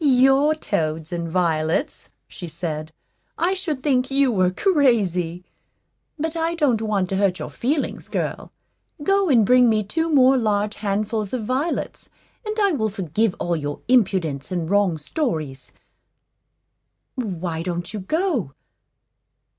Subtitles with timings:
[0.03, 2.91] "Your toads and violets!" she said;
[3.37, 5.43] "I should think you were crazy.
[6.17, 8.51] But I don't want to hurt your feelings, girl.
[9.03, 12.09] Go and bring me two more large handfuls of violets,
[12.43, 15.71] and I will forgive all your impudence and wrong stories.
[17.13, 18.53] Why don't you go?